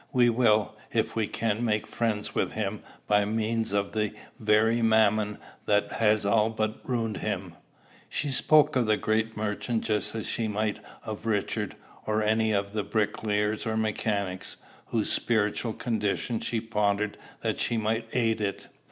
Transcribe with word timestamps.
We 0.11 0.31
will, 0.31 0.75
if 0.91 1.15
we 1.15 1.27
can, 1.27 1.63
make 1.63 1.85
friends 1.85 2.33
with 2.33 2.53
him 2.53 2.81
by 3.05 3.23
means 3.25 3.71
of 3.71 3.91
the 3.91 4.11
very 4.39 4.81
Mammon 4.81 5.37
that 5.67 5.91
has 5.91 6.25
all 6.25 6.49
but 6.49 6.79
ruined 6.83 7.17
him." 7.17 7.53
She 8.09 8.31
spoke 8.31 8.75
of 8.75 8.87
the 8.87 8.97
great 8.97 9.37
merchant 9.37 9.83
just 9.83 10.15
as 10.15 10.25
she 10.27 10.47
might 10.47 10.79
of 11.05 11.27
Richard, 11.27 11.75
or 12.07 12.23
any 12.23 12.51
of 12.51 12.73
the 12.73 12.81
bricklayers 12.83 13.67
or 13.67 13.77
mechanics, 13.77 14.57
whose 14.87 15.11
spiritual 15.11 15.73
condition 15.73 16.39
she 16.39 16.59
pondered 16.61 17.15
that 17.41 17.59
she 17.59 17.77
might 17.77 18.09
aid 18.11 18.41
it. 18.41 18.69